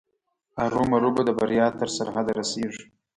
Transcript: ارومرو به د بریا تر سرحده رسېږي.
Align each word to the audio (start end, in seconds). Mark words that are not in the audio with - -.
ارومرو 0.63 1.09
به 1.15 1.21
د 1.25 1.29
بریا 1.39 1.67
تر 1.79 1.87
سرحده 1.97 2.31
رسېږي. 2.39 2.83